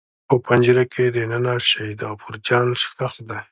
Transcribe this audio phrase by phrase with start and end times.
[0.27, 3.41] په پنجره کې دننه شهید غفور جان ښخ دی.